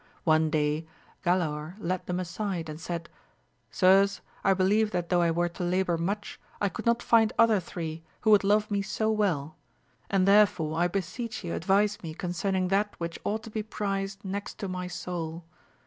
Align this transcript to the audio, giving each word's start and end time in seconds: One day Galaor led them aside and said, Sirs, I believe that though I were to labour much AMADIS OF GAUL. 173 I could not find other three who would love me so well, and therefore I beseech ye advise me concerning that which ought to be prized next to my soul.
One 0.23 0.49
day 0.49 0.87
Galaor 1.23 1.75
led 1.77 2.07
them 2.07 2.19
aside 2.19 2.69
and 2.69 2.81
said, 2.81 3.07
Sirs, 3.69 4.21
I 4.43 4.55
believe 4.55 4.89
that 4.89 5.09
though 5.09 5.21
I 5.21 5.29
were 5.29 5.47
to 5.49 5.63
labour 5.63 5.95
much 5.99 6.39
AMADIS 6.39 6.39
OF 6.39 6.59
GAUL. 6.59 6.59
173 6.59 6.65
I 6.65 6.69
could 6.73 6.85
not 6.87 7.03
find 7.03 7.33
other 7.37 7.59
three 7.63 8.03
who 8.21 8.31
would 8.31 8.43
love 8.43 8.71
me 8.71 8.81
so 8.81 9.11
well, 9.11 9.57
and 10.09 10.27
therefore 10.27 10.79
I 10.79 10.87
beseech 10.87 11.43
ye 11.43 11.51
advise 11.51 12.01
me 12.01 12.15
concerning 12.15 12.69
that 12.69 12.99
which 12.99 13.19
ought 13.23 13.43
to 13.43 13.51
be 13.51 13.61
prized 13.61 14.25
next 14.25 14.57
to 14.57 14.67
my 14.67 14.87
soul. 14.87 15.45